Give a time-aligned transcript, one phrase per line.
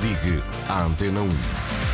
[0.00, 1.28] Ligue à Antena 1.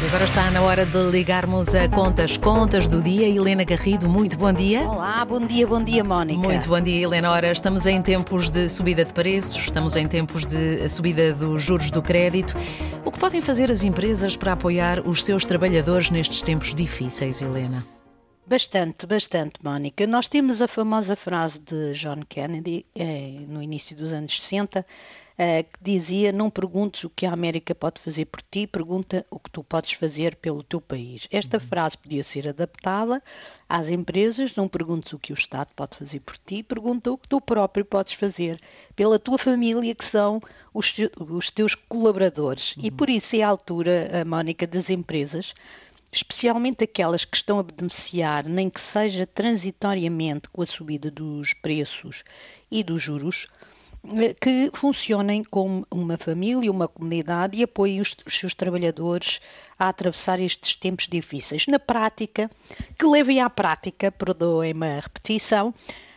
[0.00, 3.28] E agora está na hora de ligarmos a contas, contas do dia.
[3.28, 4.82] Helena Garrido, muito bom dia.
[4.82, 6.38] Olá, bom dia, bom dia, Mónica.
[6.38, 7.32] Muito bom dia, Helena.
[7.32, 11.90] Ora, estamos em tempos de subida de preços, estamos em tempos de subida dos juros
[11.90, 12.56] do crédito.
[13.04, 17.84] O que podem fazer as empresas para apoiar os seus trabalhadores nestes tempos difíceis, Helena?
[18.48, 20.06] Bastante, bastante, Mónica.
[20.06, 24.86] Nós temos a famosa frase de John Kennedy, eh, no início dos anos 60,
[25.36, 29.38] eh, que dizia: Não perguntes o que a América pode fazer por ti, pergunta o
[29.38, 31.28] que tu podes fazer pelo teu país.
[31.30, 31.62] Esta uhum.
[31.68, 33.22] frase podia ser adaptada
[33.68, 37.28] às empresas: Não perguntes o que o Estado pode fazer por ti, pergunta o que
[37.28, 38.58] tu próprio podes fazer
[38.96, 40.40] pela tua família, que são
[40.72, 42.74] os, os teus colaboradores.
[42.76, 42.86] Uhum.
[42.86, 45.52] E por isso é a altura, a Mónica, das empresas
[46.18, 52.24] especialmente aquelas que estão a beneficiar, nem que seja transitoriamente com a subida dos preços
[52.70, 53.46] e dos juros,
[54.16, 59.40] eh, que funcionem como uma família, uma comunidade e apoiem os, os, seus trabalhadores
[59.78, 61.66] a atravessar estes tempos difíceis.
[61.68, 62.50] Na prática,
[62.98, 65.72] que levem à prática, perdoem-me a repetição,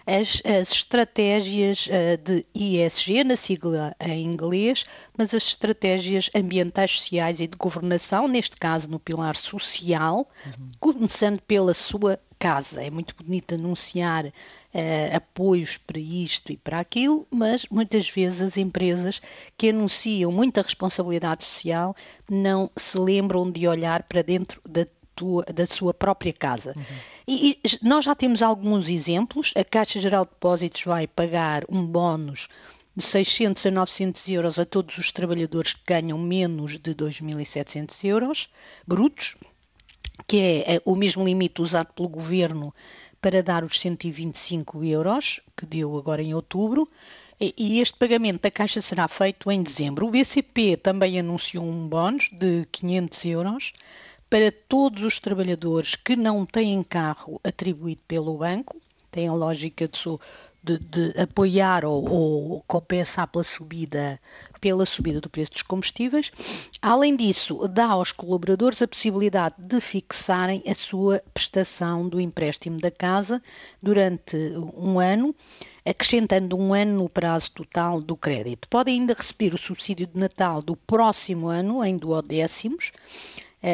[0.05, 4.85] as, as estratégias uh, de ISG, na sigla em inglês,
[5.17, 10.72] mas as estratégias ambientais, sociais e de governação, neste caso no pilar social, uhum.
[10.79, 12.83] começando pela sua casa.
[12.83, 18.57] É muito bonito anunciar uh, apoios para isto e para aquilo, mas muitas vezes as
[18.57, 19.22] empresas
[19.55, 21.95] que anunciam muita responsabilidade social
[22.27, 24.88] não se lembram de olhar para dentro da
[25.22, 26.73] tua, da sua própria casa.
[26.75, 26.83] Uhum.
[27.27, 29.53] E, e, nós já temos alguns exemplos.
[29.55, 32.47] A Caixa Geral de Depósitos vai pagar um bónus
[32.95, 38.50] de 600 a 900 euros a todos os trabalhadores que ganham menos de 2.700 euros
[38.86, 39.36] brutos,
[40.28, 42.73] que é, é o mesmo limite usado pelo governo
[43.22, 46.89] para dar os 125 euros, que deu agora em outubro,
[47.39, 50.08] e este pagamento da Caixa será feito em dezembro.
[50.08, 53.73] O BCP também anunciou um bónus de 500 euros
[54.31, 58.79] para todos os trabalhadores que não têm carro atribuído pelo banco,
[59.11, 60.00] tem a lógica de,
[60.63, 64.17] de, de apoiar ou, ou, compensar pela subida,
[64.61, 66.31] pela subida do preço dos combustíveis.
[66.81, 72.89] Além disso, dá aos colaboradores a possibilidade de fixarem a sua prestação do empréstimo da
[72.89, 73.44] casa
[73.83, 74.38] durante
[74.77, 75.35] um ano,
[75.85, 78.69] acrescentando um ano no prazo total do crédito.
[78.69, 82.94] Podem ainda receber o subsídio de Natal do próximo ano, em duodécimos,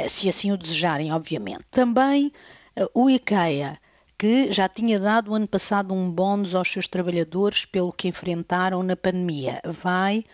[0.08, 1.64] se assim o desejarem, obviamente.
[1.72, 2.32] Também
[2.76, 3.78] eh, o IKEA,
[4.18, 8.82] que já tinha dado o ano passado um bónus aos seus trabalhadores pelo que enfrentaram
[8.82, 10.26] na pandemia, vai,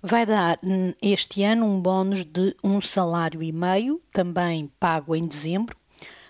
[0.00, 0.58] vai dar
[1.02, 5.76] este ano um bónus de um salário e meio, também pago em dezembro.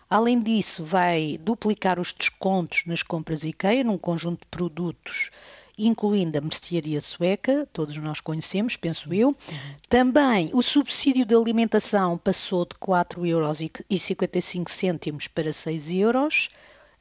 [0.09, 5.31] Além disso, vai duplicar os descontos nas compras IKEA num conjunto de produtos
[5.79, 9.17] incluindo a mercearia sueca, todos nós conhecemos, penso Sim.
[9.17, 9.29] eu.
[9.29, 9.35] Uhum.
[9.89, 16.51] Também o subsídio de alimentação passou de 4,55 euros para 6 euros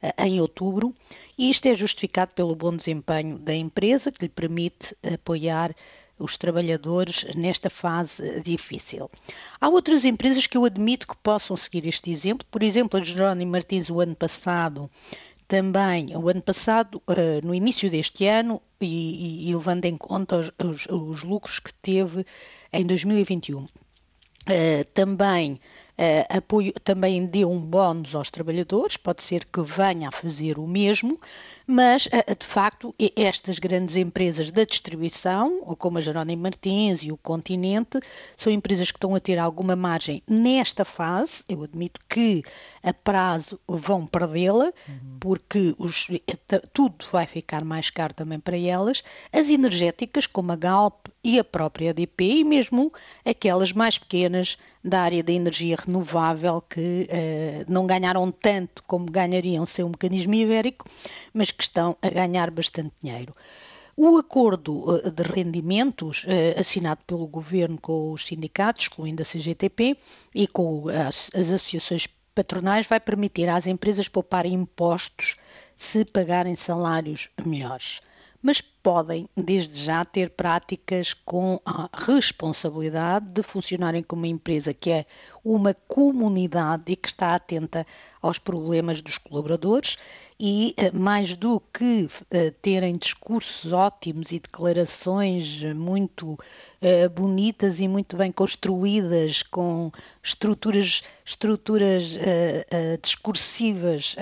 [0.02, 0.94] eh, em outubro,
[1.38, 5.74] e isto é justificado pelo bom desempenho da empresa, que lhe permite apoiar
[6.18, 9.10] os trabalhadores nesta fase difícil.
[9.60, 12.46] Há outras empresas que eu admito que possam seguir este exemplo.
[12.50, 14.90] Por exemplo, a Jerónimo Martins, o ano passado,
[15.46, 20.36] também, o ano passado, uh, no início deste ano, e, e, e levando em conta
[20.36, 22.24] os, os, os, lucros que teve
[22.72, 23.66] em 2021.
[24.46, 25.60] Uh, eh, também
[25.96, 30.66] Uh, apoio, também deu um bónus aos trabalhadores, pode ser que venha a fazer o
[30.66, 31.20] mesmo,
[31.68, 37.16] mas uh, de facto estas grandes empresas da distribuição, como a Jerónimo Martins e o
[37.16, 38.00] Continente,
[38.36, 42.42] são empresas que estão a ter alguma margem nesta fase, eu admito que
[42.82, 45.18] a prazo vão perdê-la, uhum.
[45.20, 46.08] porque os,
[46.72, 51.44] tudo vai ficar mais caro também para elas, as energéticas como a Galp e a
[51.44, 52.92] própria ADP e mesmo
[53.24, 59.64] aquelas mais pequenas da área da energia renovável que uh, não ganharam tanto como ganhariam
[59.64, 60.86] sem um mecanismo ibérico,
[61.32, 63.34] mas que estão a ganhar bastante dinheiro.
[63.96, 69.96] O acordo eh, de rendimentos uh, assinado pelo governo com os sindicatos, incluindo a CGTP,
[70.34, 75.36] e com as, as associações patronais, vai permitir às empresas pouparem impostos
[75.76, 78.00] se pagarem salários melhores
[78.44, 84.90] mas podem, desde já, ter práticas com a responsabilidade de funcionarem como uma empresa que
[84.90, 85.06] é
[85.42, 87.86] uma comunidade e que está atenta
[88.20, 89.96] aos problemas dos colaboradores
[90.38, 97.86] e, eh, mais do que eh, terem discursos ótimos e declarações muito uh, bonitas e
[97.86, 99.92] muito bem construídas, com
[100.22, 102.16] estruturas, estruturas
[103.02, 104.16] discursivas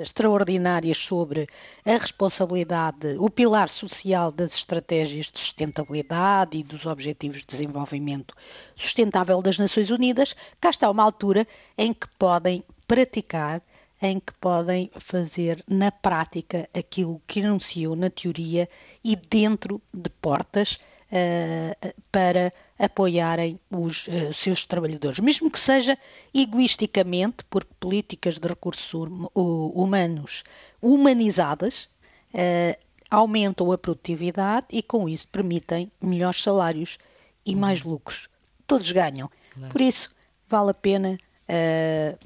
[0.00, 1.48] extraordinárias sobre
[1.84, 8.34] a responsabilidade, o pilar social das estratégias de sustentabilidade e dos Objetivos de Desenvolvimento
[8.76, 11.46] Sustentável das Nações Unidas, cá está uma altura
[11.76, 13.62] em que podem praticar,
[14.02, 18.68] em que podem fazer na prática aquilo que anunciou na teoria
[19.02, 20.78] e dentro de portas
[21.10, 25.98] uh, para apoiarem os uh, seus trabalhadores, mesmo que seja
[26.34, 28.92] egoisticamente, porque políticas de recursos
[29.34, 30.44] humanos
[30.80, 31.88] humanizadas
[32.34, 36.98] uh, aumentam a produtividade e com isso permitem melhores salários
[37.44, 37.92] e mais uhum.
[37.92, 38.28] lucros.
[38.66, 39.30] Todos ganham.
[39.70, 40.10] Por isso,
[40.48, 41.18] vale a pena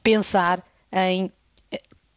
[0.03, 1.33] pensar em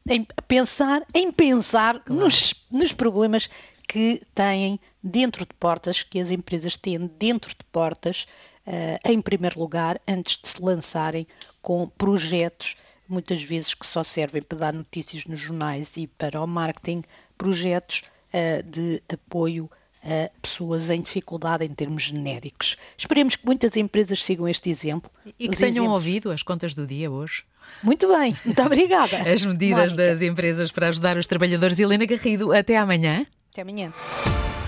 [0.10, 2.22] em pensar, em pensar claro.
[2.22, 3.50] nos, nos problemas
[3.88, 8.26] que têm dentro de portas, que as empresas têm dentro de portas,
[8.66, 11.28] uh, em primeiro lugar, antes de se lançarem
[11.62, 12.76] com projetos,
[13.08, 17.04] muitas vezes que só servem para dar notícias nos jornais e para o marketing,
[17.38, 18.17] projetos uh,
[18.66, 19.70] de apoio
[20.04, 22.78] a pessoas em dificuldade em termos genéricos.
[22.98, 25.12] Esperemos que muitas empresas sigam este exemplo.
[25.40, 25.94] E que tenham exemplos.
[25.94, 27.44] ouvido as contas do dia hoje.
[27.84, 29.18] Muito bem, muito obrigada.
[29.30, 30.12] As medidas Mónica.
[30.12, 31.78] das empresas para ajudar os trabalhadores.
[31.78, 33.26] Helena Garrido, até amanhã.
[33.52, 33.94] Até amanhã.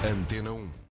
[0.04, 0.79] Antena 1.